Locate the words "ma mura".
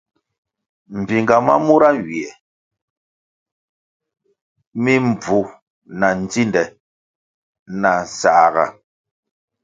1.45-1.89